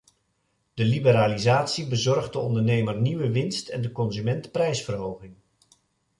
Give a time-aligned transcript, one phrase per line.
[0.73, 5.33] De liberalisatie bezorgt de ondernemer nieuwe winst en de consument prijsverhoging.